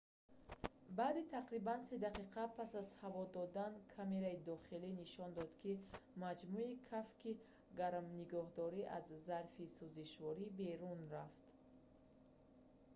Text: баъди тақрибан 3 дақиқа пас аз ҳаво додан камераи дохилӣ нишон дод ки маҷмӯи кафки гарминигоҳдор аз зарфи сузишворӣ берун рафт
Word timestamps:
баъди 0.97 1.23
тақрибан 1.35 1.79
3 1.87 1.97
дақиқа 2.07 2.43
пас 2.57 2.71
аз 2.81 2.89
ҳаво 3.01 3.23
додан 3.37 3.73
камераи 3.95 4.43
дохилӣ 4.49 4.89
нишон 5.01 5.29
дод 5.37 5.51
ки 5.61 5.71
маҷмӯи 6.23 6.81
кафки 6.89 7.31
гарминигоҳдор 7.79 8.73
аз 8.97 9.05
зарфи 9.27 9.65
сузишворӣ 9.77 10.45
берун 10.59 10.99
рафт 11.13 11.43